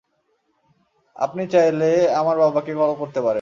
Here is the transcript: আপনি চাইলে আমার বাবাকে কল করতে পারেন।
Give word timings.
আপনি 1.15 1.43
চাইলে 1.47 1.89
আমার 2.15 2.35
বাবাকে 2.37 2.71
কল 2.73 2.91
করতে 2.93 3.19
পারেন। 3.19 3.29